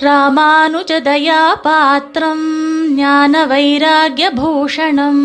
ராமானுஜதயாபாத்திரம் 0.00 2.48
ஞான 2.94 3.46
வைராகியபூஷணம் 3.46 5.22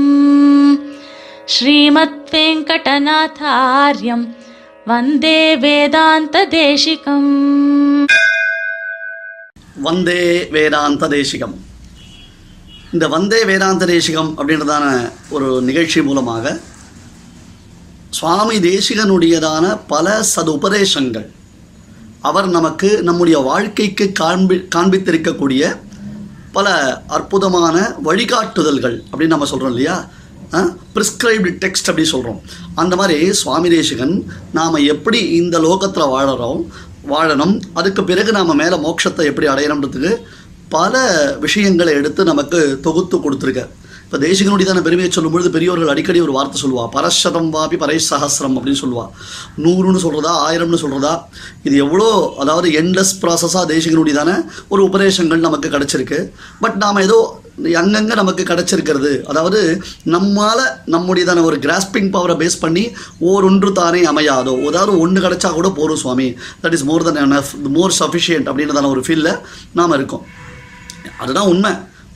ஸ்ரீமத் 1.45 2.31
வெங்கடநாதாரியம் 2.31 4.35
வந்தே 4.85 5.57
வேதாந்த 5.57 6.47
தேசிகம் 6.51 8.05
வந்தே 9.81 10.47
வேதாந்த 10.49 11.07
தேசிகம் 11.07 11.55
இந்த 12.93 13.07
வந்தே 13.07 13.43
வேதாந்த 13.43 13.85
தேசிகம் 13.85 14.37
அப்படின்றதான 14.37 15.09
ஒரு 15.29 15.61
நிகழ்ச்சி 15.61 16.01
மூலமாக 16.01 16.59
சுவாமி 18.09 18.67
தேசிகனுடையதான 18.67 19.79
பல 19.87 20.23
சதுபதேசங்கள் 20.35 21.34
அவர் 22.25 22.47
நமக்கு 22.49 22.89
நம்முடைய 23.01 23.37
வாழ்க்கைக்கு 23.45 24.05
காண்பி 24.19 24.55
காண்பித்திருக்கக்கூடிய 24.75 25.63
பல 26.51 26.67
அற்புதமான 27.07 27.77
வழிகாட்டுதல்கள் 28.03 28.97
அப்படின்னு 29.05 29.33
நம்ம 29.33 29.45
சொல்கிறோம் 29.45 29.73
இல்லையா? 29.73 29.95
ப்ரிஸ்கிரைப்டு 30.93 31.51
டெக்ஸ்ட் 31.61 31.89
அப்படி 31.89 32.05
சொல்கிறோம் 32.07 32.39
அந்த 32.75 32.93
மாதிரி 32.95 33.17
சுவாமி 33.33 33.69
தேசிகன் 33.69 34.13
நாம் 34.51 34.85
எப்படி 34.87 35.19
இந்த 35.37 35.59
லோகத்தில் 35.59 36.11
வாழறோம் 36.13 36.61
வாழணும் 37.09 37.55
அதுக்கு 37.73 38.03
பிறகு 38.03 38.31
நாம் 38.31 38.55
மேலே 38.55 38.77
மோட்சத்தை 38.77 39.25
எப்படி 39.25 39.47
அடையணுன்றதுக்கு 39.47 40.11
பல 40.69 40.93
விஷயங்களை 41.39 41.93
எடுத்து 41.93 42.21
நமக்கு 42.23 42.59
தொகுத்து 42.81 43.17
கொடுத்துருக்க 43.17 43.63
இப்போ 44.05 44.17
தேசிகனுடையதான 44.25 44.81
பெருமையை 44.85 45.11
சொல்லும்பொழுது 45.13 45.49
பெரியோர்கள் 45.55 45.91
அடிக்கடி 45.93 46.19
ஒரு 46.25 46.33
வார்த்தை 46.35 46.57
சொல்லுவா. 46.63 46.83
பரசதம் 46.95 47.47
வாபி 47.53 47.77
பரை 47.83 47.95
சஹசிரம் 48.09 48.57
அப்படின்னு 48.57 48.81
சொல்லுவா. 48.81 49.05
நூறுன்னு 49.63 50.01
சொல்கிறதா 50.03 50.33
ஆயிரம்னு 50.47 50.81
சொல்கிறதா 50.83 51.13
இது 51.67 51.77
எவ்வளோ 51.85 52.09
அதாவது 52.43 52.67
என்லெஸ் 52.81 53.15
ப்ராசஸாக 53.23 53.65
தேசிகனுடையதான 53.71 54.33
ஒரு 54.73 54.83
உபதேசங்கள் 54.89 55.47
நமக்கு 55.47 55.69
கிடச்சிருக்கு. 55.75 56.19
பட் 56.65 56.77
நாம் 56.83 57.01
ஏதோ 57.07 57.17
அங்கங்கே 57.81 58.15
நமக்கு 58.19 58.43
கிடச்சிருக்கிறது. 58.51 59.11
அதாவது 59.31 59.59
நம்மால் 60.15 60.63
நம்முடையதான 60.93 61.43
ஒரு 61.49 61.57
கிராஸ்பிங் 61.65 62.09
பவரை 62.15 62.35
பேஸ் 62.41 62.61
பண்ணி 62.63 62.83
ஓரொன்று 63.31 63.69
தானே 63.81 64.01
அமையாதோ. 64.11 64.55
அதாவது 64.69 64.93
ஒன்று 65.03 65.25
கிடச்சா 65.25 65.51
கூட 65.57 65.69
போதும் 65.79 66.01
சுவாமி. 66.03 66.27
That 66.63 66.77
is 66.77 66.85
more 66.91 67.05
than 67.09 67.35
more 67.79 67.97
sufficient 68.01 68.49
அப்படின்றதான 68.51 68.91
ஒரு 68.95 69.03
ஃபீலில் 69.07 69.33
நாம் 69.79 69.97
இருக்கோம். 69.99 70.25
அதுதான் 71.23 71.51
உண்மை. 71.53 71.73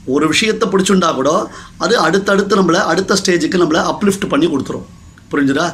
ஒரு 0.10 0.28
விஷயத்தை 0.28 0.68
பிடிச்சுண்டா 0.70 1.10
கூட 1.16 1.32
அது 1.78 1.96
அடுத்தடுத்து 2.00 2.60
நம்மளை 2.62 2.82
அடுத்த 2.92 3.18
ஸ்டேஜுக்கு 3.22 3.62
நம்மளை 3.64 3.82
அப்லிஃப்ட் 3.92 4.32
பண்ணி 4.34 4.48
கொடுத்துரும். 4.48 4.88
புரிஞ்சுதா? 5.32 5.66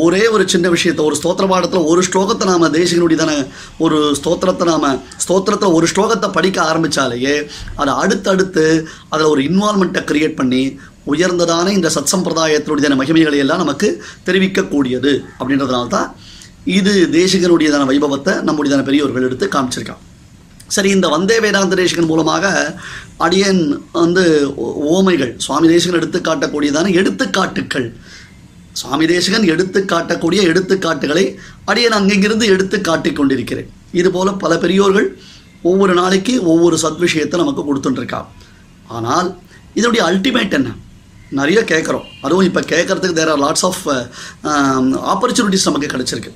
ஒரே 0.00 0.22
ஒரு 0.28 0.44
சின்ன 0.48 0.66
விஷயத்தை 0.68 1.02
ஒரு 1.04 1.16
ஸ்தோத்திர 1.20 1.44
பாடத்தில் 1.48 1.86
ஒரு 1.90 2.00
ஸ்லோகத்தை 2.02 2.46
நாம் 2.46 2.74
தேசிகனுடைய 2.74 3.18
தானே 3.20 3.36
ஒரு 3.78 3.98
ஸ்தோத்திரத்தை 4.18 4.64
நாம் 4.66 4.84
ஸ்தோத்திரத்தில் 5.24 5.74
ஒரு 5.74 5.86
ஸ்லோகத்தை 5.92 6.28
படிக்க 6.30 6.58
ஆரம்பித்தாலேயே 6.62 7.34
அதை 7.76 7.92
அடுத்தடுத்து 7.94 8.64
அதில் 9.08 9.30
ஒரு 9.30 9.42
இன்வால்மெண்ட்டை 9.42 10.02
கிரியேட் 10.10 10.36
பண்ணி 10.36 10.62
உயர்ந்ததான 11.06 11.72
இந்த 11.72 11.90
சத் 11.94 12.12
சம்பிரதாயத்தினுடைய 12.14 12.98
மகிமைகளை 13.00 13.38
எல்லாம் 13.38 13.62
நமக்கு 13.64 13.90
தெரிவிக்கக்கூடியது 14.26 15.14
அப்படின்றதுனால 15.38 15.88
தான் 15.88 16.10
இது 16.72 16.94
தேசிகனுடையதான 17.12 17.88
வைபவத்தை 17.92 18.34
நம்முடையதான 18.42 18.84
பெரியவர்கள் 18.84 19.28
எடுத்து 19.30 19.48
காமிச்சிருக்கான் 19.56 20.04
சரி 20.74 20.90
இந்த 20.96 21.06
வந்தே 21.14 21.36
வேதாந்த 21.44 21.76
தேசிகன் 21.80 22.10
மூலமாக 22.10 22.46
அடியன் 23.26 23.62
வந்து 24.00 24.24
ஓமைகள் 24.96 25.32
சுவாமி 25.44 25.68
தேசிகன் 25.72 25.98
எடுத்து 26.00 26.18
காட்டக்கூடியதான 26.28 26.92
எடுத்துக்காட்டுக்கள். 27.00 27.86
சுவாமி 28.80 29.04
தேசிகன் 29.12 29.46
எடுத்து 29.52 29.78
காட்டக்கூடிய 29.92 30.40
எடுத்துக்காட்டுகளை 30.50 31.24
அடியன் 31.70 31.96
அங்கிருந்து 31.98 32.46
எடுத்து 32.54 32.76
காட்டிக் 32.88 33.18
கொண்டிருக்கிறேன். 33.18 33.70
இதுபோல 34.00 34.32
பல 34.42 34.52
பெரியோர்கள் 34.64 35.08
ஒவ்வொரு 35.70 35.94
நாளைக்கு 36.00 36.34
ஒவ்வொரு 36.52 36.76
சத்விஷயத்தை 36.84 37.38
நமக்கு 37.42 37.62
கொடுத்துட்டுருக்கா 37.68 38.20
ஆனால் 38.96 39.30
இதனுடைய 39.78 40.02
அல்டிமேட் 40.10 40.56
என்ன? 40.58 40.68
நிறைய 41.38 41.60
கேட்குறோம். 41.70 42.06
அதுவும் 42.26 42.46
இப்போ 42.50 42.60
கேட்குறதுக்கு 42.74 43.18
there 43.18 43.32
are 43.32 43.42
lots 43.46 43.66
of 43.70 43.82
opportunities 45.14 45.66
நமக்கு 45.68 45.90
கிடச்சிருக்கு. 45.94 46.32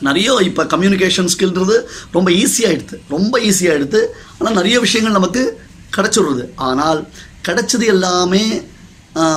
நிறைய 0.00 0.34
இப்போ 0.48 0.62
கம்யூனிகேஷன் 0.74 1.30
ஸ்கில்ன்றது 1.34 1.76
ரொம்ப 2.16 2.28
ஈஸியாகிடுது 2.42 2.96
ரொம்ப 3.14 3.40
ஈஸியாகிடுது 3.48 4.00
ஆனால் 4.38 4.58
நிறைய 4.60 4.76
விஷயங்கள் 4.86 5.18
நமக்கு 5.18 5.42
கிடச்சிடுறது 5.96 6.44
ஆனால் 6.68 7.00
கிடைச்சது 7.48 7.86
எல்லாமே 7.94 8.44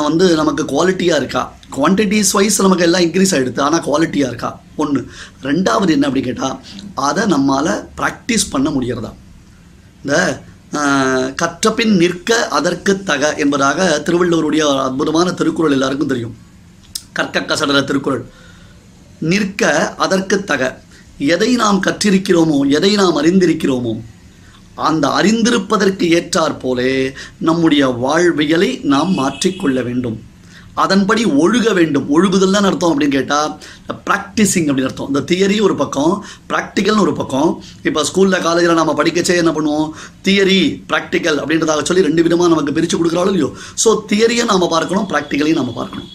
வந்து 0.08 0.26
நமக்கு 0.40 0.64
குவாலிட்டியாக 0.72 1.22
இருக்கா? 1.22 1.42
குவான்டிட்டிஸ் 1.76 2.32
வைஸ் 2.38 2.58
நமக்கு 2.66 2.86
எல்லாம் 2.86 3.04
இன்க்ரீஸ் 3.06 3.34
ஆகிடுது 3.38 3.62
ஆனால் 3.66 3.84
குவாலிட்டியாக 3.88 4.32
இருக்கா? 4.32 4.50
ஒன்று 4.84 5.02
ரெண்டாவது 5.50 5.92
என்ன 5.96 6.08
அப்படி 6.10 6.24
கேட்டால் 6.28 6.58
அதை 7.08 7.24
நம்மளால் 7.34 7.74
ப்ராக்டிஸ் 8.00 8.46
பண்ண 8.54 8.70
முடிகிறதா 8.76 9.12
இந்த 10.02 10.16
கற்றப்பின் 11.42 11.94
நிற்க 12.02 12.40
அதற்கு 12.58 12.94
தக 13.10 13.34
என்பதாக 13.44 13.86
திருவள்ளுவருடைய 14.08 14.64
அற்புதமான 14.88 15.28
திருக்குறள் 15.40 15.76
எல்லாருக்கும் 15.78 16.12
தெரியும். 16.14 16.36
கற்க 17.18 17.46
கசடர 17.52 17.84
திருக்குறள். 17.90 18.26
நிற்க 19.20 19.72
அதற்கு 19.98 20.44
தக. 20.44 20.82
எதை 21.18 21.56
நாம் 21.56 21.84
கற்றிருக்கிறோமோ 21.88 22.70
எதை 22.70 22.96
நாம் 22.96 23.20
அறிந்திருக்கிறோமோ 23.24 23.96
அந்த 24.76 25.08
அறிந்திருப்பதற்கு 25.08 26.06
ஏற்றாற் 26.18 26.60
போலே 26.60 27.14
நம்முடைய 27.40 27.88
வாழ்வியலை 27.88 28.80
நாம் 28.84 29.14
மாற்றிக்கொள்ள 29.20 29.84
வேண்டும். 29.84 30.18
அதன்படி 30.84 31.26
ஒழுக 31.26 31.74
வேண்டும். 31.74 32.10
ஒழுகுதல் 32.16 32.58
அர்த்தம் 32.70 32.92
அப்படின்னு 32.92 33.16
கேட்டால் 33.16 33.54
ப்ராக்டிஸிங் 34.08 34.68
அப்படின்னு 34.70 34.90
அர்த்தம். 34.90 35.08
இந்த 35.08 35.24
தியரி 35.32 35.62
ஒரு 35.62 35.76
பக்கம் 35.76 36.26
ப்ராக்டிக்கல்னு 36.52 37.04
ஒரு 37.06 37.14
பக்கம். 37.14 37.64
இப்போ 37.84 38.04
ஸ்கூலில் 38.10 38.44
காலேஜில் 38.46 38.80
நம்ம 38.82 38.94
படிக்கச்சே 39.00 39.36
என்ன 39.36 39.54
பண்ணுவோம்? 39.58 39.88
தியரி 40.28 40.62
ப்ராக்டிக்கல் 40.92 41.40
அப்படின்றதாக 41.44 41.84
சொல்லி 41.84 42.08
ரெண்டு 42.08 42.24
விதமாக 42.24 42.50
நமக்கு 42.54 42.76
பிரித்து 42.78 42.98
கொடுக்குறாலும் 42.98 43.36
இல்லையோ. 43.36 43.52
ஸோ 43.84 44.02
தியரியை 44.12 44.46
நாம் 44.46 44.74
பார்க்கணும் 44.76 45.10
ப்ராக்டிக்கலையும் 45.14 45.62
நம்ம 45.62 45.74
பார்க்கணும். 45.82 46.10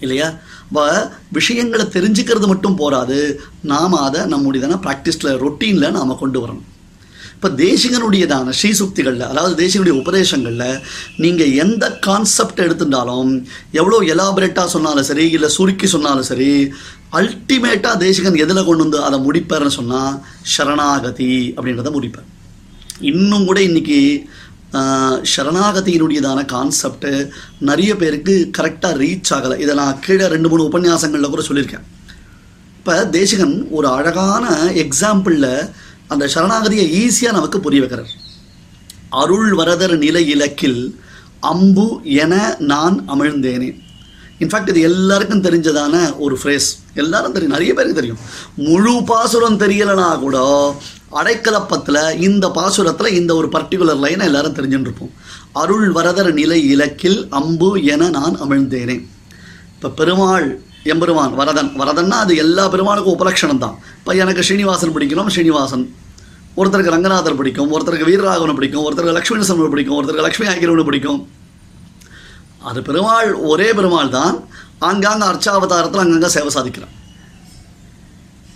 இல்லையா? 0.00 0.40
விஷயங்களை 1.36 1.84
தெரிஞ்சுக்கிறது 1.96 2.46
மட்டும் 2.50 2.76
போராது. 2.82 3.18
நாம் 3.72 3.96
அதை 4.06 4.20
நம்முடையதான 4.34 4.78
ப்ராக்டிஸில் 4.86 5.38
ரொட்டீனில் 5.44 5.96
நாம் 5.98 6.20
கொண்டு 6.22 6.40
வரணும். 6.42 6.68
இப்போ 7.36 7.48
தேசிகனுடையதான 7.62 8.52
ஸ்ரீசுக்திகளில் 8.58 9.24
அதாவது 9.30 9.54
தேசிகனுடைய 9.62 9.94
உபதேசங்களில் 10.02 10.82
நீங்கள் 11.22 11.54
எந்த 11.64 11.84
கான்செப்ட் 12.06 12.62
எடுத்துட்டாலும் 12.64 13.32
எவ்வளோ 13.80 13.98
எலாபரேட்டாக 14.14 14.72
சொன்னாலும் 14.74 15.08
சரி 15.10 15.24
இல்லை 15.36 15.48
சுருக்கி 15.56 15.88
சொன்னாலும் 15.94 16.28
சரி 16.30 16.50
அல்டிமேட்டாக 17.20 17.96
தேசிகன் 18.04 18.42
எதில் 18.44 18.66
கொண்டு 18.68 18.84
வந்து 18.84 19.00
அதை 19.06 19.18
முடிப்பார்னு 19.26 19.78
சொன்னால் 19.78 20.14
சரணாகதி 20.54 21.32
அப்படின்றத 21.56 21.90
முடிப்பார். 21.96 22.28
இன்னும் 23.10 23.48
கூட 23.48 23.58
இன்றைக்கி 23.68 24.00
சரணாகதியினுடையதான 25.34 26.40
கான்செப்ட்டு 26.52 27.28
நிறைய 27.58 27.96
பேருக்கு 27.96 28.50
கரெக்டாக 28.58 28.98
ரீச் 29.02 29.32
ஆகலை. 29.36 29.58
இதை 29.58 29.74
நான் 29.74 30.00
கீழே 30.00 30.26
ரெண்டு 30.26 30.48
மூணு 30.48 30.68
உபன்யாசங்களில் 30.70 31.32
கூட 31.34 31.42
சொல்லியிருக்கேன். 31.48 31.86
இப்போ 32.78 32.94
தேசிகன் 33.04 33.68
ஒரு 33.70 33.88
அழகான 33.88 34.54
எக்ஸாம்பிளில் 34.84 35.70
அந்த 36.08 36.24
சரணாகதியை 36.34 36.86
ஈஸியாக 37.02 37.36
நமக்கு 37.38 37.60
புரிய 37.60 37.82
வைக்கிறார். 37.82 38.12
அருள் 39.08 39.52
வரதர் 39.54 39.96
நிலை 39.96 40.24
இலக்கில் 40.34 40.82
அம்பு 41.40 42.00
என 42.04 42.56
நான் 42.58 43.04
அமிழ்ந்தேனே. 43.08 43.70
இன்ஃபேக்ட் 44.40 44.68
இது 44.68 44.80
எல்லாருக்கும் 44.80 45.42
தெரிஞ்சதான 45.42 46.18
ஒரு 46.18 46.38
ஃப்ரேஸ் 46.42 46.68
எல்லாரும் 46.94 47.32
தெரியும். 47.32 47.52
நிறைய 47.52 47.74
பேருக்கு 47.74 47.98
தெரியும். 48.00 48.20
முழு 48.54 49.02
பாசுரம் 49.04 49.60
தெரியலனா 49.60 50.18
கூட 50.18 50.38
அடைக்கலப்பத்தில் 51.20 52.00
இந்த 52.26 52.46
பாசுரத்தில் 52.58 53.16
இந்த 53.20 53.32
ஒரு 53.40 53.48
பர்டிகுலர் 53.54 54.02
லைனை 54.04 54.26
எல்லாரும் 54.30 54.56
தெரிஞ்சுட்டுருப்போம் 54.58 55.12
அருள் 55.62 55.88
வரதர் 55.96 56.30
நிலை 56.40 56.60
இலக்கில் 56.74 57.18
அம்பு 57.40 57.70
என 57.94 58.08
நான் 58.18 58.36
அமிழ்ந்தேனே. 58.44 58.96
இப்போ 59.74 59.88
பெருமாள் 60.00 60.46
எம்பெருமான் 60.92 61.34
வரதன். 61.40 61.70
வரதன்னா 61.80 62.16
அது 62.24 62.32
எல்லா 62.44 62.64
பெருமாளுக்கும் 62.74 63.16
உபலட்சணம் 63.16 63.62
தான் 63.64 63.76
இப்போ 63.98 64.14
எனக்கு 64.22 64.46
ஸ்ரீனிவாசன் 64.48 64.94
பிடிக்கணும் 64.96 65.30
ஸ்ரீனிவாசன் 65.34 65.84
ஒருத்தருக்கு 66.60 66.94
ரங்கநாதர் 66.94 67.38
பிடிக்கும் 67.40 67.70
ஒருத்தருக்கு 67.74 68.08
வீரராகவனை 68.10 68.54
பிடிக்கும் 68.58 68.84
ஒருத்தருக்கு 68.86 69.18
லக்ஷ்மி 69.18 69.36
நரசிம்மனை 69.38 69.70
பிடிக்கும் 69.74 69.96
ஒருத்தருக்கு 69.98 70.26
லக்ஷ்மி 70.28 70.48
ஆகிரவனை 70.52 70.84
பிடிக்கும். 70.88 71.20
அது 72.70 72.80
பெருமாள் 72.88 73.30
ஒரே 73.52 73.68
பெருமாள் 73.78 74.16
தான் 74.18 74.34
ஆங்காங்க 74.88 75.24
அர்ச்சாவதாரத்தில் 75.32 76.02
அங்கங்கே 76.02 76.30
சேவை 76.36 76.50
சாதிக்கிறான். 76.56 76.96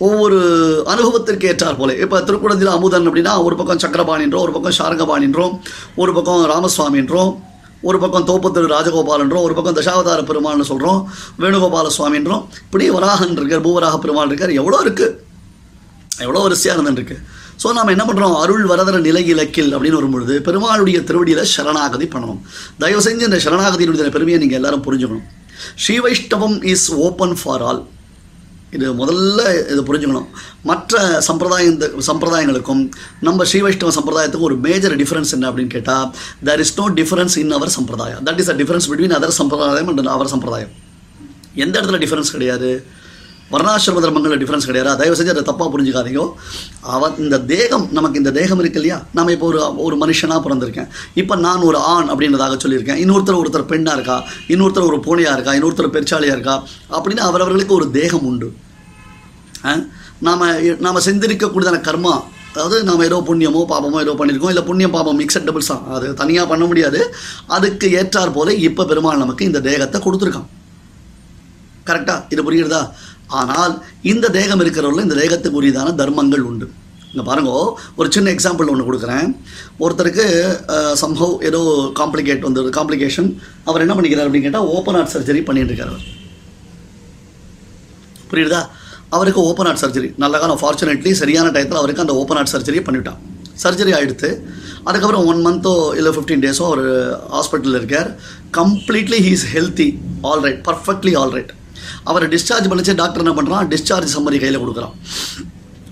ஒவ்வொரு 0.07 0.39
அனுபவத்திற்கு 0.93 1.49
ஏற்றார் 1.51 1.79
போல. 1.81 1.93
இப்போ 2.05 2.17
திருக்குடத்தில் 2.29 2.73
அமுதன் 2.77 3.09
அப்படின்னா 3.09 3.35
ஒரு 3.47 3.55
பக்கம் 3.61 3.83
சக்கரபாணின்றோம் 3.85 4.45
ஒரு 4.47 4.53
பக்கம் 4.57 4.77
சாரங்கபாணின்றோம் 4.79 5.55
ஒரு 6.03 6.13
பக்கம் 6.17 6.43
ராமசுவாமின்றோம் 6.55 7.33
ஒரு 7.89 7.99
பக்கம் 8.03 8.27
தோப்பத்திரு 8.31 8.67
ராஜகோபாலன்றோம் 8.75 9.45
ஒரு 9.47 9.55
பக்கம் 9.57 9.77
தசாவதார 9.79 10.21
பெருமாள்னு 10.31 10.67
சொல்கிறோம் 10.71 11.01
வேணுகோபால 11.43 11.91
சுவாமின்றோம் 11.97 12.43
இப்படி 12.67 12.85
வராகன் 12.97 13.35
இருக்கார் 13.41 13.65
பூவராக 13.67 13.99
பெருமாள் 14.05 14.31
இருக்கார். 14.31 14.53
எவ்வளோ 14.61 14.81
இருக்குது 14.85 15.15
எவ்வளோ 16.25 16.43
வரிசையாக 16.45 16.79
இருந்துருக்கு 16.79 17.17
ஸோ 17.63 17.73
நாம் 17.77 17.93
என்ன 17.95 18.05
பண்ணுறோம் 18.07 18.35
அருள் 18.43 18.65
வரதர 18.71 18.97
நிலை 19.09 19.23
இலக்கில் 19.33 19.71
அப்படின்னு 19.75 19.99
வரும்பொழுது 20.01 20.35
பெருமாளுடைய 20.47 20.99
திருவடியில் 21.09 21.51
சரணாகதி 21.55 22.07
பண்ணணும். 22.15 22.41
தயவு 22.83 23.03
செஞ்சு 23.07 23.29
இந்த 23.29 23.39
சரணாகதியினுடைய 23.45 24.15
பெருமையை 24.17 24.39
நீங்கள் 24.43 24.59
எல்லாரும் 24.61 24.85
புரிஞ்சுக்கணும். 24.87 25.27
Sri 25.83 25.95
Vaishnavam 26.07 26.57
is 26.73 26.89
open 27.07 27.37
for 27.43 27.65
all. 27.69 27.83
இது 28.77 28.93
முதல்ல 29.01 29.41
இது 29.73 29.81
புரிஞ்சுக்கணும். 29.89 30.29
மற்ற 30.71 31.21
சம்பிரதாய 31.29 31.71
சம்பிரதாயங்களுக்கும் 32.11 32.83
நம்ம 33.29 33.45
ஸ்ரீ 33.51 33.61
வைஷ்ணவ 33.67 33.95
சம்பிரதாயத்துக்கும் 33.99 34.49
ஒரு 34.51 34.59
மேஜர் 34.67 34.97
டிஃபரன்ஸ் 35.03 35.35
என்ன 35.39 35.51
அப்படின்னு 35.51 35.75
கேட்டால் 35.77 36.11
there 36.49 36.63
is 36.67 36.77
no 36.81 36.87
difference 37.01 37.39
in 37.45 37.57
our 37.61 37.77
சம்பிரதாயம். 37.79 38.23
That 38.29 38.43
is 38.45 38.53
a 38.55 38.59
difference 38.63 38.91
between 38.93 39.17
other 39.21 39.39
சம்பிரதாயம் 39.41 39.91
அண்ட் 39.93 40.15
அவர் 40.19 40.35
சம்பிரதாயம். 40.37 40.75
எந்த 41.65 41.75
இடத்துல 41.81 42.01
டிஃபரன்ஸ் 42.05 42.37
கிடையாது? 42.37 42.71
வர்ணாசிரம 43.51 44.01
தர்மங்களில் 44.05 44.41
டிஃப்ரென்ஸ் 44.43 44.69
கிடையாது? 44.69 44.99
தயவு 45.01 45.17
செஞ்சு 45.19 45.33
அதை 45.33 45.43
தப்பாக 45.49 45.69
புரிஞ்சுக்காதீங்க. 45.75 46.23
அவன் 46.95 47.15
இந்த 47.25 47.37
தேகம் 47.53 47.85
நமக்கு 47.93 48.19
இந்த 48.19 48.31
தேகம் 48.39 48.61
இருக்கு 48.63 48.81
இல்லையா? 48.81 48.99
நம்ம 49.13 49.33
இப்போ 49.33 49.47
ஒரு 49.47 49.61
ஒரு 49.87 49.97
மனுஷனாக 49.97 50.41
பிறந்திருக்கேன். 50.47 50.89
இப்போ 51.15 51.35
நான் 51.37 51.67
ஒரு 51.69 51.79
ஆண் 51.79 52.11
அப்படின்றதாக 52.11 52.57
சொல்லியிருக்கேன். 52.65 53.01
இன்னொருத்தர் 53.05 53.41
ஒருத்தர் 53.43 53.71
பெண்ணாக 53.73 53.97
இருக்கா? 53.99 54.17
இன்னொருத்தர் 54.49 54.89
ஒரு 54.91 55.01
பூனையாக 55.07 55.37
இருக்கா? 55.39 55.55
இன்னொருத்தர் 55.59 55.95
பெருச்சாலியாக 55.97 56.37
இருக்கா? 56.39 56.57
அப்படின்னு 56.91 57.25
அவரவர்களுக்கு 57.31 57.75
ஒரு 57.75 57.89
தேகம் 57.91 58.27
உண்டு. 58.33 58.51
நாம் 60.27 60.45
நாம் 60.87 61.05
செஞ்சிருக்கக்கூடியதான 61.09 61.81
கர்மா 61.89 62.15
அதாவது 62.53 62.77
நாம் 62.89 63.07
ஏதோ 63.07 63.17
புண்ணியமோ 63.29 63.63
பாபமோ 63.73 63.99
ஏதோ 64.05 64.13
பண்ணியிருக்கோம் 64.19 64.53
இல்லை 64.53 64.63
புண்ணியம் 64.69 64.95
பாபம் 64.95 65.19
மிக்சட் 65.21 65.47
டபுள்ஸ் 65.49 65.71
தான். 65.73 65.83
அது 65.97 66.07
தனியாக 66.21 66.47
பண்ண 66.53 66.65
முடியாது. 66.71 67.01
அதுக்கு 67.57 67.87
ஏற்றாற் 67.99 68.37
போல 68.37 68.55
இப்போ 68.69 68.85
பெருமாள் 68.91 69.23
நமக்கு 69.25 69.49
இந்த 69.51 69.61
தேகத்தை 69.67 69.99
கொடுத்துருக்கான். 70.07 70.49
கரெக்டாக 71.89 72.33
இது 72.35 72.45
புரியுறதா 72.47 72.81
ஆனால் 73.41 73.75
இந்த 74.13 74.27
தேகம் 74.39 74.63
இருக்கிறவர்கள் 74.65 75.07
இந்த 75.07 75.19
தேகத்துக்கு 75.21 75.61
உரியதான 75.61 75.93
தர்மங்கள் 76.01 76.47
உண்டு. 76.51 76.69
இங்கே 77.11 77.25
பாருங்க 77.29 77.51
ஒரு 77.99 78.09
சின்ன 78.15 78.33
எக்ஸாம்பிள் 78.37 78.71
ஒன்று 78.73 78.89
கொடுக்குறேன். 78.89 79.29
ஒருத்தருக்கு 79.85 80.27
சம்பவ் 81.03 81.35
ஏதோ 81.51 81.61
காம்ப்ளிகேட் 82.01 82.49
வந்து 82.49 82.77
காம்ப்ளிகேஷன் 82.79 83.31
அவர் 83.69 83.85
என்ன 83.85 83.95
பண்ணிக்கிறார் 83.99 84.29
அப்படின்னு 84.29 84.49
கேட்டால் 84.49 84.71
ஓப்பன் 84.77 84.99
ஹார்ட் 84.99 85.15
சர்ஜரி 85.17 85.43
பண்ணிட்டு 85.51 85.73
இருக்கார். 85.73 86.03
புரியுதா? 88.33 88.63
அவருக்கு 89.15 89.41
ஓப்பன் 89.49 89.69
ஹார்ட் 89.69 89.83
சர்ஜரி 89.83 90.09
நல்ல 90.23 90.35
காலம். 90.43 90.61
ஃபார்ச்சுனேட்லி 90.63 91.11
சரியான 91.23 91.51
டயத்தில் 91.55 91.81
அவருக்கு 91.81 92.05
அந்த 92.05 92.15
ஓப்பன் 92.21 92.39
ஹார்ட் 92.39 92.53
சர்ஜரியை 92.55 92.83
பண்ணிவிட்டான் 92.87 93.21
சர்ஜரி 93.65 93.93
ஆகிடுத்து 93.99 94.31
அதுக்கப்புறம் 94.89 95.27
ஒன் 95.31 95.41
மந்த்தோ 95.47 95.75
இல்லை 95.99 96.11
ஃபிஃப்டீன் 96.15 96.43
டேஸோ 96.45 96.65
அவர் 96.71 96.83
ஹாஸ்பிட்டலில் 97.37 97.79
இருக்கார். 97.81 98.09
Completely 98.59 99.19
he 99.27 99.31
is 99.39 99.47
healthy 99.55 99.89
all 100.31 100.43
right 100.47 100.61
perfectly 100.69 101.15
all 101.21 101.35
right 101.37 101.53
அவரை 102.11 102.27
டிஸ்சார்ஜ் 102.35 102.69
பண்ணிச்சு 102.71 102.95
டாக்டர் 103.03 103.23
என்ன 103.25 103.35
பண்ணுறான் 103.39 103.71
டிஸ்சார்ஜ் 103.75 104.15
சம்மரி 104.17 104.39
கையில் 104.43 104.63
கொடுக்குறான். 104.65 104.95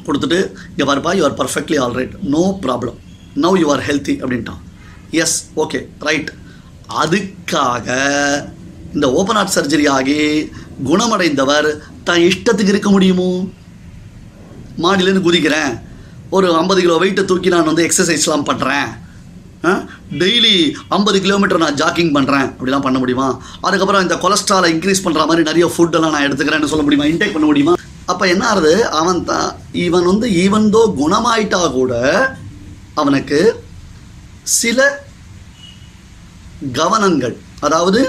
கொடுத்துட்டு 0.06 0.38
இங்கே 0.72 0.86
பாருப்பா 0.90 1.12
you 1.18 1.24
are 1.28 1.36
perfectly 1.40 1.78
all 1.84 1.96
right 2.00 2.14
no 2.34 2.44
problem 2.66 2.98
now 3.44 3.56
you 3.62 3.68
are 3.74 3.84
healthy 3.88 4.14
அப்படின்ட்டான். 4.22 4.60
எஸ் 5.22 5.38
ஓகே 5.64 5.80
ரைட் 6.08 6.30
அதுக்காக 7.02 7.88
இந்த 8.96 9.06
ஓப்பன் 9.20 9.38
ஹார்ட் 9.38 9.56
சர்ஜரி 9.58 9.86
ஆகி 9.96 10.20
குணமடைந்தவர் 10.88 11.68
தான் 12.08 12.24
இஷ்டத்துக்கு 12.28 12.72
இருக்க 12.74 12.90
முடியுமோ? 12.94 13.30
மாடிலேருந்து 14.84 15.26
குதிக்கிறேன். 15.26 15.72
ஒரு 16.36 16.46
ஐம்பது 16.60 16.80
கிலோ 16.84 16.94
வெயிட்டை 17.02 17.24
தூக்கி 17.30 17.48
நான் 17.54 17.70
வந்து 17.70 17.86
எக்ஸசைஸ்லாம் 17.88 18.46
பண்ணுறேன் 18.50 18.90
டெய்லி 20.20 20.54
ஐம்பது 20.96 21.18
கிலோமீட்டர் 21.24 21.62
நான் 21.62 21.78
ஜாக்கிங் 21.80 22.10
பண்ணுறேன் 22.16 22.46
அப்படிலாம் 22.48 22.84
பண்ண 22.86 22.98
முடியுமா? 23.02 23.28
அதுக்கப்புறம் 23.66 24.04
இந்த 24.06 24.16
கொலஸ்ட்ராலை 24.24 24.68
இன்க்ரீஸ் 24.74 25.04
பண்ணுற 25.04 25.22
மாதிரி 25.30 25.48
நிறைய 25.50 25.66
ஃபுட்டெல்லாம் 25.74 26.14
நான் 26.14 26.26
எடுத்துக்கிறேன்னு 26.26 26.70
சொல்ல 26.72 26.84
முடியுமா? 26.86 27.06
இன்டேக் 27.12 27.36
பண்ண 27.36 27.46
முடியுமா? 27.50 27.74
அப்போ 28.12 28.24
என்ன 28.32 28.44
ஆகுது 28.50 28.72
அவன் 29.00 29.22
தான் 29.30 29.48
இவன் 29.84 30.08
வந்து 30.10 30.26
ஈவன் 30.42 30.68
தோ 30.74 30.82
குணமாயிட்டா 31.00 31.60
கூட 31.78 31.92
அவனுக்கு 33.02 33.38
சில 34.58 34.80
கவனங்கள் 36.80 37.36
அதாவது 37.66 38.00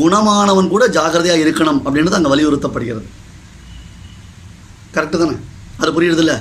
குணமானவன் 0.00 0.72
கூட 0.74 0.84
ஜாகிரதையாக 0.96 1.44
இருக்கணும் 1.44 1.82
அப்படின்றது 1.86 2.18
அங்கே 2.18 2.32
வலியுறுத்தப்படுகிறது. 2.34 3.08
கரெக்டு 4.94 5.16
தானே? 5.22 5.36
அது 5.80 5.90
புரியுறது 5.96 6.22
இல்லை 6.24 6.36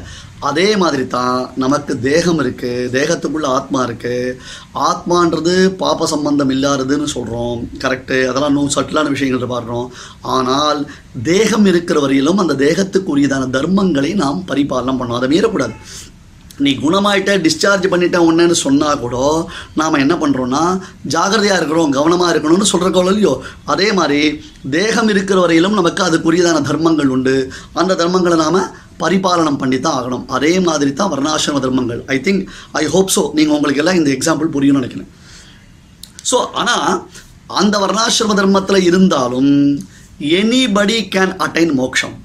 அதே 0.50 0.66
மாதிரி 0.82 1.04
தான் 1.14 1.38
நமக்கு 1.64 1.94
தேகம் 2.06 2.40
இருக்குது 2.44 2.90
தேகத்துக்குள்ள 2.96 3.48
ஆத்மா 3.58 3.80
இருக்குது 3.88 4.36
ஆத்மான்றது 4.88 5.54
பாப்ப 5.82 6.08
சம்பந்தம் 6.14 6.52
இல்லாததுன்னு 6.56 7.08
சொல்கிறோம் 7.14 7.60
கரெக்டு 7.84 8.18
அதெல்லாம் 8.30 8.54
இன்னும் 8.54 8.76
சட்டிலான 8.76 9.14
விஷயங்கள் 9.14 9.54
பாடுறோம். 9.54 9.88
ஆனால் 10.36 10.82
தேகம் 11.30 11.66
இருக்கிற 11.72 12.00
வரையிலும் 12.06 12.42
அந்த 12.44 12.58
தேகத்துக்குரியதான 12.66 13.50
தர்மங்களை 13.58 14.12
நாம் 14.24 14.42
பரிபாலனம் 14.52 15.00
பண்ணோம் 15.02 15.20
அதை 15.20 15.30
மீறக்கூடாது. 15.36 15.76
நீ 16.64 16.72
குணமாயிட்ட 16.84 17.32
டிஸ்சார்ஜ் 17.46 17.86
பண்ணிட்டேன் 17.92 18.26
ஒன்றுன்னு 18.28 18.56
சொன்னால் 18.66 19.02
கூட 19.04 19.16
நாம் 19.80 20.02
என்ன 20.04 20.16
பண்ணுறோன்னா 20.22 20.62
ஜாகிரதையாக 21.14 21.60
இருக்கிறோம் 21.60 21.96
கவனமாக 21.98 22.32
இருக்கணும்னு 22.34 22.72
சொல்கிறக்கோ 22.72 23.02
இல்லையோ? 23.04 23.34
அதே 23.74 23.88
மாதிரி 24.00 24.20
தேகம் 24.76 25.12
இருக்கிற 25.14 25.38
வரையிலும் 25.44 25.78
நமக்கு 25.80 26.02
அதுக்குரியதான 26.08 26.62
தர்மங்கள் 26.70 27.14
உண்டு. 27.16 27.36
அந்த 27.82 27.98
தர்மங்களை 28.02 28.38
நாம் 28.44 28.60
பரிபாலனம் 29.04 29.60
பண்ணி 29.62 29.78
தான் 29.80 29.98
ஆகணும். 30.00 30.26
அதே 30.38 30.54
மாதிரி 30.68 30.92
தான் 31.00 31.12
வர்ணாசிரம 31.14 31.62
தர்மங்கள். 31.66 32.02
I 32.16 32.18
think 32.28 32.44
I 32.82 32.84
hope 32.96 33.14
so 33.18 33.24
நீங்கள் 33.38 33.56
உங்களுக்கு 33.58 33.84
எல்லாம் 33.84 34.00
இந்த 34.02 34.12
எக்ஸாம்பிள் 34.18 34.54
புரியும்னு 34.56 34.82
நினைக்கிறேன். 34.82 35.10
ஸோ 36.32 36.38
ஆனால் 36.62 36.90
அந்த 37.62 37.76
வர்ணாசிரம 37.86 38.36
தர்மத்தில் 38.42 38.88
இருந்தாலும் 38.90 39.52
எனிபடி 40.40 41.00
கேன் 41.16 41.36
அட்டைன் 41.46 41.76
மோக்ஷம். 41.82 42.16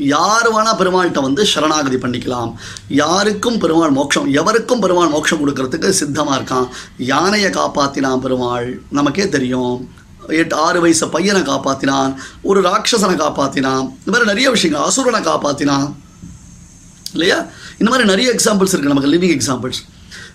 யார் 0.00 0.48
வேணால் 0.52 0.78
பெருமாள்கிட்ட 0.80 1.20
வந்து 1.20 1.44
சரணாகதி 1.44 1.96
பண்ணிக்கலாம். 1.96 2.54
யாருக்கும் 2.88 3.58
பெருமாள் 3.58 3.90
மோட்சம் 3.90 4.32
எவருக்கும் 4.32 4.80
பெருமாள் 4.80 5.08
மோட்சம் 5.08 5.40
கொடுக்கறதுக்கு 5.40 5.88
சித்தமாக 5.88 6.38
இருக்கான்? 6.40 6.68
யானையை 6.98 7.50
காப்பாற்றினான் 7.50 8.18
பெருமாள். 8.18 8.80
நமக்கே 8.90 9.28
தெரியும். 9.28 9.90
எட்டு 10.28 10.56
ஆறு 10.56 10.80
வயசு 10.80 11.08
பையனை 11.08 11.42
காப்பாற்றினான் 11.42 12.14
ஒரு 12.42 12.60
ராட்சசனை 12.60 13.16
காப்பாற்றினான் 13.22 13.84
இந்த 13.98 14.10
மாதிரி 14.12 14.28
நிறைய 14.32 14.50
விஷயங்கள். 14.50 14.86
அசுரனை 14.88 15.22
காப்பாற்றினான் 15.30 15.92
இல்லையா? 17.12 17.38
இந்த 17.78 17.90
மாதிரி 17.90 18.08
நிறைய 18.08 18.34
எக்ஸாம்பிள்ஸ் 18.34 18.74
இருக்குது 18.74 18.94
நமக்கு 18.94 19.12
லிவிங் 19.12 19.40
எக்ஸாம்பிள்ஸ் 19.40 19.80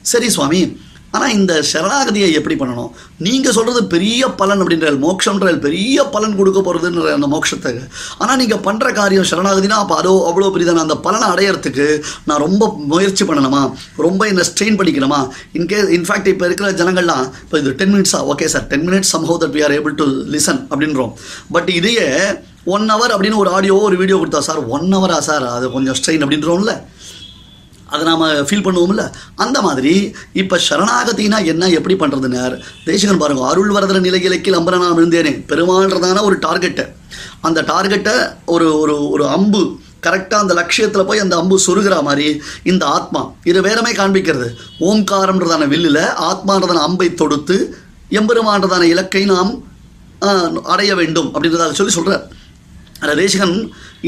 சரி 0.02 0.30
சுவாமி. 0.30 0.82
ஆனால் 1.16 1.34
இந்த 1.38 1.54
சரணாகதியை 1.72 2.30
எப்படி 2.40 2.56
பண்ணணும்? 2.62 2.90
நீங்கள் 3.26 3.56
சொல்கிறது 3.58 3.82
பெரிய 3.96 4.22
பலன் 4.40 4.62
அப்படின்ற 4.64 4.90
மோட்சம்ன்ற 5.04 5.54
பெரிய 5.66 6.04
பலன் 6.16 6.38
கொடுக்க 6.40 6.60
போகிறதுன்ற 6.68 7.12
அந்த 7.18 7.28
மோட்சத்துக்கு 7.34 7.84
ஆனால் 8.22 8.40
நீங்கள் 8.42 8.64
பண்ணுற 8.68 8.94
காரியம் 9.00 9.28
சரணாகதினா 9.32 9.78
அப்போ 9.84 9.98
அதோ 10.02 10.14
அவ்வளோ 10.30 10.50
பெரியதான 10.56 10.84
அந்த 10.86 10.98
பலனை 11.06 11.28
அடையிறதுக்கு 11.34 11.88
நான் 12.30 12.44
ரொம்ப 12.46 12.64
முயற்சி 12.94 13.24
பண்ணணுமா? 13.30 13.62
ரொம்ப 14.08 14.22
என்ன 14.32 14.46
ஸ்ட்ரெயின் 14.52 14.80
பண்ணிக்கணுமா? 14.80 15.22
இன்கேஸ் 15.60 15.92
இன்ஃபேக்ட் 15.98 16.32
இப்போ 16.34 16.48
இருக்கிற 16.50 16.72
ஜனங்கள்லாம் 16.82 17.26
இப்போ 17.44 17.58
இது 17.62 17.76
டென் 17.82 17.94
மினிட்ஸா 17.96 18.22
ஓகே 18.34 18.50
சார் 18.56 18.68
டென் 18.74 18.86
மினிட்ஸ் 18.90 19.14
சம்பவ 19.16 19.38
that 19.44 19.56
we 19.58 19.64
are 19.68 19.76
able 19.78 19.96
to 20.02 20.08
listen 20.36 20.62
அப்படின்றோம். 20.72 21.14
பட் 21.56 21.72
இதையே 21.80 22.08
ஒன் 22.76 22.86
ஹவர் 22.92 23.14
அப்படின்னு 23.16 23.42
ஒரு 23.44 23.50
ஆடியோ 23.56 23.78
ஒரு 23.88 23.96
வீடியோ 24.02 24.18
கொடுத்தா 24.20 24.44
சார் 24.50 24.62
ஒன் 24.76 24.88
ஹவரா 24.96 25.18
சார் 25.30 25.44
அது 25.56 25.66
கொஞ்சம் 25.78 25.98
ஸ்ட்ரெயின் 26.00 26.24
அப்படின்றோம்ல. 26.26 26.74
அதை 27.92 28.02
நாம் 28.10 28.24
ஃபீல் 28.48 28.66
பண்ணுவோம்ல? 28.66 29.04
அந்த 29.44 29.58
மாதிரி 29.68 29.94
இப்போ 30.42 30.56
சரணாகதினா 30.68 31.40
என்ன? 31.54 31.70
எப்படி 31.78 31.96
பண்ணுறதுனார் 32.02 32.56
தேசிகன் 32.86 33.22
பாருங்க 33.24 33.44
அருள் 33.52 33.74
வரதர 33.76 34.00
நிலையிலக்கில் 34.08 34.60
அம்பர 34.60 34.80
நான் 34.84 34.98
விழுந்தேனே. 35.00 35.34
பெருமான்றதான 35.52 36.24
ஒரு 36.30 36.38
டார்கெட்டை 36.46 36.86
அந்த 37.48 37.60
டார்கெட்டை 37.72 38.16
ஒரு 38.56 38.68
ஒரு 38.84 38.96
ஒரு 39.10 39.26
அம்பு 39.38 39.64
கரெக்டாக 40.08 40.44
அந்த 40.44 40.54
லட்சியத்தில் 40.60 41.08
போய் 41.10 41.24
அந்த 41.26 41.36
அம்பு 41.42 41.56
சொருகிற 41.68 41.96
மாதிரி 42.08 42.26
இந்த 42.72 42.84
ஆத்மா 42.98 43.22
இது 43.50 43.60
வேறமே 43.68 43.92
காண்பிக்கிறது. 44.00 44.48
ஓம்காரம்ன்றதான 44.90 45.68
வில்லில் 45.74 46.04
ஆத்மான்றதான 46.30 46.84
அம்பை 46.88 47.08
தொடுத்து 47.22 47.58
எம்பெருமான்றதான 48.20 48.84
இலக்கை 48.94 49.24
நாம் 49.34 49.54
அடைய 50.74 50.92
வேண்டும் 51.00 51.30
அப்படின்றதாக 51.34 51.76
சொல்லி 51.80 51.94
சொல்கிறார் 51.94 52.26
அதில் 53.06 53.58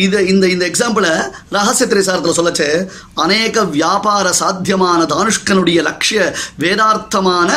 இது 0.05 0.19
இந்த 0.31 0.45
இந்த 0.53 0.63
எக்ஸாம்பிளை 0.71 1.11
ரகசிய 1.55 1.85
திரைசாரத்தில் 1.91 2.37
சொல்லச்சு. 2.39 2.69
அநேக 3.23 3.63
வியாபார 3.77 4.27
சாத்தியமான 4.41 4.99
தானுஷ்கனுடைய 5.13 5.81
லட்சிய 5.89 6.21
வேதார்த்தமான 6.63 7.51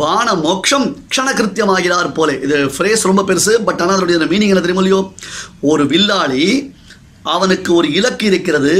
பான 0.00 0.28
மோக்ஷம் 0.46 0.86
க்ஷணகிருத்தியமாகிறார் 1.12 2.08
போல. 2.16 2.30
இது 2.46 2.56
ஃப்ரேஸ் 2.76 3.08
ரொம்ப 3.10 3.24
பெருசு 3.28 3.52
பட் 3.66 3.82
ஆனால் 3.82 3.96
அதனுடைய 3.96 4.18
மீனிங் 4.32 4.52
என்ன 4.54 4.64
தெரியுமோ 4.64 5.02
ஒரு 5.72 5.84
வில்லாளி 5.92 6.46
அவனுக்கு 7.34 7.70
ஒரு 7.74 7.88
இலக்கு 7.98 8.24
இருக்கிறது. 8.30 8.74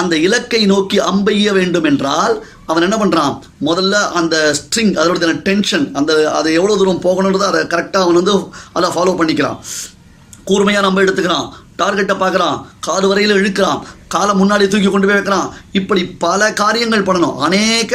அந்த 0.00 0.14
இலக்கை 0.26 0.60
நோக்கி 0.72 0.98
அம்பெய்ய 1.10 1.52
வேண்டும் 1.58 1.86
என்றால் 1.90 2.34
அவன் 2.70 2.84
என்ன 2.86 2.96
பண்ணுறான் 3.02 3.34
முதல்ல 3.68 3.96
அந்த 4.20 4.36
ஸ்ட்ரிங் 4.58 4.94
அதனுடைய 5.00 5.34
டென்ஷன் 5.48 5.86
அந்த 5.98 6.12
அதை 6.38 6.50
எவ்வளோ 6.58 6.76
தூரம் 6.80 7.04
போகணுன்றதை 7.06 7.46
அதை 7.50 7.62
கரெக்டாக 7.74 8.06
அவன் 8.06 8.18
வந்து 8.20 8.34
அதை 8.78 8.88
ஃபாலோ 8.96 9.14
பண்ணிக்கிறான். 9.20 9.58
கூர்மையாக 10.46 10.86
நம்ம 10.86 11.02
எடுத்துக்கிறான். 11.02 11.48
டார்கெட்டை 11.78 12.14
பார்க்குறான். 12.22 12.58
காது 12.86 13.06
வரையில் 13.08 13.36
இழுக்கிறான். 13.36 13.80
காலை 14.08 14.34
முன்னாடி 14.34 14.68
தூக்கி 14.68 14.88
கொண்டு 14.90 15.06
போய் 15.06 15.16
வைக்கிறான். 15.16 15.48
இப்படி 15.72 16.02
பல 16.24 16.52
காரியங்கள் 16.52 17.06
பண்ணணும். 17.06 17.36
அநேக 17.48 17.94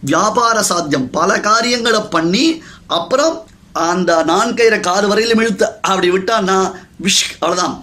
வியாபார 0.00 0.62
சாத்தியம். 0.62 1.10
பல 1.10 1.40
காரியங்களை 1.40 2.00
பண்ணி 2.00 2.62
அப்புறம் 2.86 3.36
அந்த 3.72 4.24
நான்கயிற 4.26 4.80
காது 4.80 5.08
வரையிலும் 5.08 5.40
இழுத்து 5.42 5.66
அப்படி 5.82 6.10
விட்டான்னா 6.10 6.58
விஷ் 7.02 7.28
அவ்வளோதான் 7.40 7.76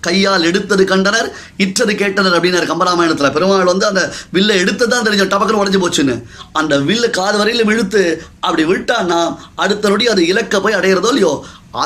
கையால் 0.00 0.46
எடுத்தது 0.50 0.84
கண்டனர் 0.92 1.28
இற்றது 1.64 1.92
கேட்டனர் 2.02 2.36
அப்படின்னாரு. 2.36 2.70
கம்பராமாயணத்தில் 2.72 3.32
பெருமாள் 3.36 3.70
வந்து 3.72 3.86
அந்த 3.86 4.02
வில்லை 4.36 4.56
எடுத்து 4.58 4.88
தான் 4.88 5.06
தெரிஞ்ச 5.06 5.26
டபக்குன்னு 5.32 5.62
உடஞ்சி 5.62 5.80
போச்சுன்னு. 5.84 6.16
அந்த 6.52 6.76
வில்லு 6.88 7.10
காது 7.10 7.38
வரையிலும் 7.38 7.72
இழுத்து 7.74 8.02
அப்படி 8.40 8.64
விட்டான்னா 8.64 9.20
அடுத்த 9.54 9.88
நொடி 9.88 10.06
அது 10.08 10.26
இலக்க 10.26 10.60
போய் 10.60 10.78
அடையிறதோ 10.80 11.10
இல்லையோ? 11.14 11.32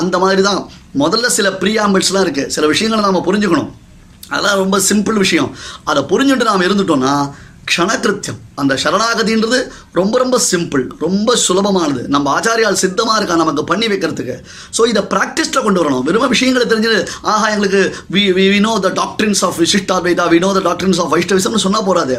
அந்த 0.01 0.17
மாதிரி 0.17 0.41
தான் 0.41 0.61
முதல்ல 0.99 1.25
சில 1.37 1.49
ப்ரீயாம்பிள்ஸ்லாம் 1.61 2.25
இருக்குது 2.25 2.51
சில 2.57 2.67
விஷயங்களை 2.67 3.01
நாம் 3.05 3.27
புரிஞ்சுக்கணும். 3.27 3.71
அதெல்லாம் 4.29 4.61
ரொம்ப 4.63 4.77
சிம்பிள் 4.89 5.17
விஷயம். 5.23 5.49
அதை 5.83 6.03
புரிஞ்சுட்டு 6.03 6.49
நாம் 6.51 6.67
இருந்துட்டோம்னா 6.67 7.15
க்ஷணகிருத்தியம். 7.69 8.39
அந்த 8.61 8.73
சரணாகதின்றது 8.83 9.59
ரொம்ப 9.99 10.15
ரொம்ப 10.23 10.37
சிம்பிள் 10.49 10.83
ரொம்ப 11.05 11.35
சுலபமானது. 11.45 12.01
நம்ம 12.15 12.25
ஆச்சாரியால் 12.37 12.81
சித்தமாக 12.83 13.17
இருக்கா 13.19 13.35
நமக்கு 13.43 13.63
பண்ணி 13.71 13.87
வைக்கிறதுக்கு. 13.93 14.35
ஸோ 14.77 14.81
இதை 14.91 15.03
ப்ராக்டிஸில் 15.13 15.65
கொண்டு 15.67 15.81
வரணும். 15.81 16.03
வெறும் 16.09 16.33
விஷயங்களை 16.35 16.67
தெரிஞ்சு 16.73 16.91
ஆஹா 17.31 17.47
எங்களுக்கு 17.55 17.81
we 18.15 18.23
we 18.37 18.45
we know 18.55 18.73
the 18.87 18.91
doctrines 19.01 19.43
of 19.47 19.57
Vishishtadvaita 19.63 20.27
we 20.33 20.39
know 20.45 20.51
the 20.59 20.63
doctrines 20.69 21.01
of 21.05 21.11
வைஷ்ணவிசம்னு 21.15 21.65
சொன்னால் 21.65 21.87
போகாது 21.89 22.17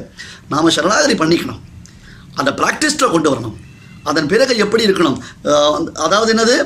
நாம் 0.54 0.74
சரணாகதி 0.78 1.16
பண்ணிக்கணும். 1.22 1.62
அதை 2.40 2.52
ப்ராக்டிஸில் 2.62 3.14
கொண்டு 3.14 3.30
வரணும். 3.34 3.56
அதன் 4.10 4.30
பிறகு 4.32 4.52
எப்படி 4.64 4.86
இருக்கணும்? 4.88 5.18
அதாவது 6.06 6.30
என்னது? 6.34 6.56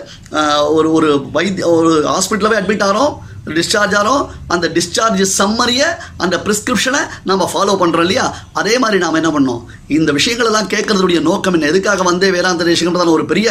ஒரு 0.77 0.89
ஒரு 0.99 1.11
வைத்திய 1.37 1.67
ஒரு 1.79 1.93
ஹாஸ்பிட்டலில் 2.15 2.53
போய் 2.53 2.63
அட்மிட் 2.63 2.87
ஆகிறோம் 2.89 3.13
டிஸ்சார்ஜ் 3.59 3.95
ஆகிறோம் 3.99 4.23
அந்த 4.55 4.67
டிஸ்சார்ஜ் 4.77 5.23
சம்மரியை 5.39 5.89
அந்த 6.25 6.37
ப்ரிஸ்கிரிப்ஷனை 6.47 7.03
நம்ம 7.31 7.49
ஃபாலோ 7.53 7.75
பண்ணுறோம் 7.83 8.07
இல்லையா? 8.07 8.27
அதே 8.61 8.75
மாதிரி 8.85 8.99
நாம் 9.05 9.19
என்ன 9.21 9.31
பண்ணோம் 9.37 9.63
இந்த 9.99 10.11
விஷயங்களெல்லாம் 10.19 10.71
கேட்குறதுடைய 10.75 11.21
நோக்கம் 11.29 11.57
என்ன? 11.59 11.71
எதுக்காக 11.75 12.05
வந்தே 12.11 12.31
வேதாந்த 12.37 12.67
தேசிகம்ன்றதான 12.71 13.17
ஒரு 13.19 13.27
பெரிய 13.33 13.49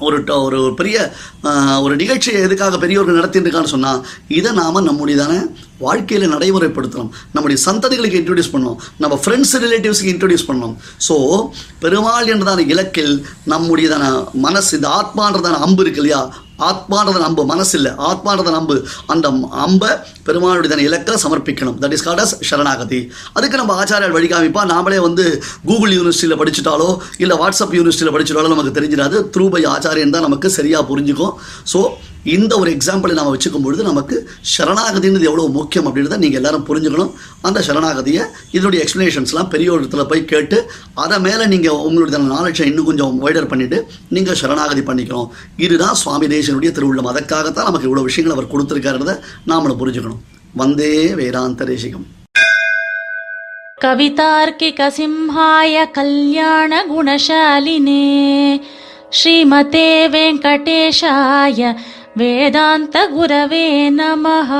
ஒரு 0.00 0.18
ட- 0.18 0.42
ஒரு 0.42 0.74
பெரிய 0.74 1.12
ஒரு 1.80 1.96
நிகழ்ச்சியை 1.96 2.40
எதுக்காக 2.40 2.78
பெரியவர்கள் 2.78 3.14
நடத்திட்டு 3.14 3.50
இருக்கான்னு 3.50 3.72
சொன்னால் 3.74 4.06
இதை 4.28 4.52
நாம் 4.52 4.88
நம்முடையதான 4.88 5.50
வாழ்க்கையில் 5.78 6.32
நடைமுறைப்படுத்தணும். 6.32 7.08
நம்முடைய 7.32 7.62
சந்ததிகளுக்கு 7.64 8.20
இன்ட்ரடியூஸ் 8.20 8.52
பண்ணணும். 8.52 8.76
நம்ம 8.98 9.20
ஃப்ரெண்ட்ஸ் 9.24 9.56
ரிலேட்டிவ்ஸுக்கு 9.58 10.12
இன்ட்ரடியூஸ் 10.14 10.48
பண்ணணும். 10.48 10.76
ஸோ 11.08 11.48
பெருமாள் 11.80 12.26
என்றதான 12.26 12.62
இலக்கில் 12.62 13.22
நம்முடையதான 13.46 14.32
மனசு 14.32 14.76
இந்த 14.76 14.88
ஆத்மான்றதான 14.88 15.58
அம்பு 15.58 15.82
இருக்கு 15.82 16.02
இல்லையா? 16.02 16.34
ஆத்மான்றதன் 16.68 17.26
அம்பு 17.28 17.42
மனசு 17.52 17.74
இல்லை 17.78 17.92
அம்பு 18.60 18.76
அந்த 19.12 19.26
அம்பை 19.66 19.90
பெருமானுடைய 20.26 20.70
தன் 20.72 20.84
இலக்க 20.88 21.18
சமர்ப்பிக்கணும். 21.24 21.76
தட் 21.82 21.94
இஸ் 21.96 22.04
கால்ட் 22.06 22.22
அஸ் 22.24 22.34
சரணாகதி. 22.50 23.00
அதுக்கு 23.38 23.60
நம்ம 23.60 23.74
ஆச்சாரியார் 23.82 24.16
வழிகாமிப்பா 24.18 24.64
நாமளே 24.72 25.00
வந்து 25.08 25.24
கூகுள் 25.70 25.96
யூனிவர்சிட்டியில் 25.96 26.40
படிச்சுட்டாலோ 26.42 26.90
இல்லை 27.24 27.36
வாட்ஸ்அப் 27.42 27.74
யூனிவர்சிட்டியில் 27.78 28.14
படிச்சுட்டாலோ 28.16 28.52
நமக்கு 28.54 28.76
தெரிஞ்சிடாது. 28.78 29.16
த்ரூ 29.34 29.46
பை 29.54 29.62
ஆச்சாரியன் 29.74 30.14
தான் 30.16 30.26
நமக்கு 30.28 30.50
சரியாக 30.58 30.88
புரிஞ்சுக்கும். 30.92 31.34
ஸோ 31.72 31.80
இந்த 32.29 32.53
ஒரு 32.57 32.69
எக்ஸாம்பிளை 32.71 33.15
நம்ம 33.17 33.31
வச்சுக்கும் 33.33 33.65
பொழுது 33.65 33.81
நமக்கு 33.83 34.15
சரணாகதின்றது 34.51 35.27
எவ்வளோ 35.29 35.45
முக்கியம் 35.55 35.87
அப்படின்றத 35.87 36.17
நீங்கள் 36.17 36.39
எல்லாரும் 36.39 36.65
புரிஞ்சுக்கணும் 36.69 37.11
அந்த 37.43 37.59
சரணாகதியை 37.67 38.23
இதனுடைய 38.51 38.79
எக்ஸ்ப்ளனேஷன்ஸ்லாம் 38.83 39.51
பெரிய 39.53 39.69
ஒரு 39.71 39.81
இடத்துல 39.81 40.05
போய் 40.05 40.23
கேட்டு 40.25 40.59
அதை 40.97 41.19
மேலே 41.19 41.45
நீங்கள் 41.47 41.81
உங்களுடைய 41.85 42.21
நாலேஜை 42.27 42.67
இன்னும் 42.67 42.89
கொஞ்சம் 42.89 43.15
வைடர் 43.21 43.51
பண்ணிவிட்டு 43.51 43.79
நீங்கள் 44.09 44.39
சரணாகதி 44.41 44.83
பண்ணிக்கணும் 44.87 45.29
இதுதான் 45.59 46.01
சுவாமி 46.01 46.29
தேசனுடைய 46.33 46.71
திருவுள்ளம் 46.71 47.11
அதற்காகத்தான் 47.11 47.69
நமக்கு 47.69 47.89
இவ்வளோ 47.89 48.05
விஷயங்கள் 48.05 48.37
அவர் 48.37 48.51
கொடுத்துருக்காருன்றத 48.51 49.15
நாமளும் 49.47 49.81
புரிஞ்சுக்கணும் 49.81 50.21
வந்தே 50.57 50.91
வேதாந்த 51.15 51.65
தேசிகம் 51.67 52.05
कवितार्किकसिंहाय 53.77 55.75
कल्याणगुणशालिने 55.95 56.85
श्रीमते 59.13 59.83
वेङ्कटेशाय 60.09 61.59
वेदान्तगुरवे 62.17 63.65
नमः 63.97 64.51